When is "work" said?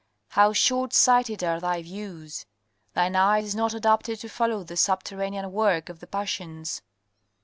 5.51-5.89